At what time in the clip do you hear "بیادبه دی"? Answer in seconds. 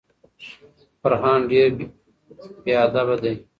2.65-3.33